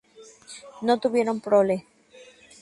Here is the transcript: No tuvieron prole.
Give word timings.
No 0.81 0.97
tuvieron 0.99 1.41
prole. 1.41 1.85